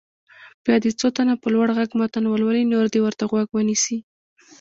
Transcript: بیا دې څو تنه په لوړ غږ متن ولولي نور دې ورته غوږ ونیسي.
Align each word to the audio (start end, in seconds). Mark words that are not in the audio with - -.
بیا 0.63 0.75
دې 0.83 0.91
څو 0.99 1.07
تنه 1.17 1.33
په 1.41 1.47
لوړ 1.53 1.67
غږ 1.77 1.89
متن 1.99 2.23
ولولي 2.27 2.63
نور 2.73 2.85
دې 2.93 2.99
ورته 3.03 3.23
غوږ 3.31 3.47
ونیسي. 3.51 3.97